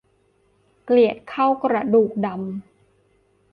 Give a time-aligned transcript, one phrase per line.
[0.85, 2.39] เกลียดเข้ากระดูกดำ